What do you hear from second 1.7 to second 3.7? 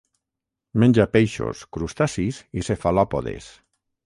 crustacis i cefalòpodes.